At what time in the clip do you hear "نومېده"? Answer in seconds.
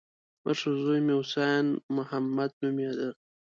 2.61-3.09